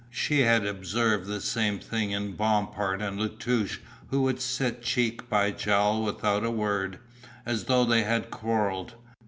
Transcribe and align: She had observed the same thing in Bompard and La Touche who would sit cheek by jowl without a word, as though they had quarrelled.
She 0.09 0.39
had 0.39 0.65
observed 0.65 1.27
the 1.27 1.39
same 1.39 1.77
thing 1.77 2.09
in 2.09 2.31
Bompard 2.31 3.03
and 3.03 3.21
La 3.21 3.27
Touche 3.27 3.77
who 4.09 4.23
would 4.23 4.41
sit 4.41 4.81
cheek 4.81 5.29
by 5.29 5.51
jowl 5.51 6.01
without 6.01 6.43
a 6.43 6.49
word, 6.49 6.97
as 7.45 7.65
though 7.65 7.85
they 7.85 8.01
had 8.01 8.31
quarrelled. 8.31 8.95